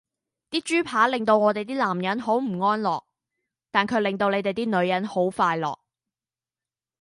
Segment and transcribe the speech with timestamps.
[0.49, 3.03] 啲豬扒令到我哋啲男人好唔安樂,
[3.69, 5.77] 但卻令到你哋啲女人好快樂!